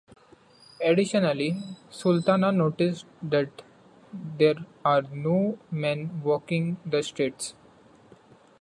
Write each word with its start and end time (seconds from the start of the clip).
Additionally, 0.83 1.61
Sultana 1.91 2.51
notices 2.51 3.05
that 3.21 3.61
there 4.11 4.55
are 4.83 5.03
no 5.03 5.59
men 5.69 6.23
walking 6.23 6.77
the 6.83 7.03
streets. 7.03 7.53